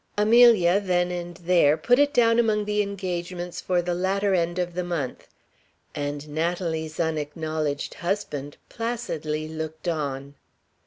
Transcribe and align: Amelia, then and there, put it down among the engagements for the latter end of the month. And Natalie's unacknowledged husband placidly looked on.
Amelia, 0.17 0.79
then 0.79 1.11
and 1.11 1.35
there, 1.37 1.77
put 1.77 1.99
it 1.99 2.11
down 2.11 2.39
among 2.39 2.65
the 2.65 2.81
engagements 2.81 3.61
for 3.61 3.83
the 3.83 3.93
latter 3.93 4.33
end 4.33 4.57
of 4.57 4.73
the 4.73 4.83
month. 4.83 5.27
And 5.93 6.27
Natalie's 6.27 6.99
unacknowledged 6.99 7.93
husband 7.93 8.57
placidly 8.67 9.47
looked 9.47 9.87
on. 9.87 10.33